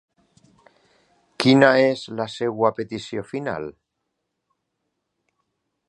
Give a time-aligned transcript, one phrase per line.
[1.43, 3.69] Quina és la seva petició final?